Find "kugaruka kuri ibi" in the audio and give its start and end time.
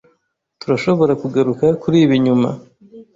1.21-2.15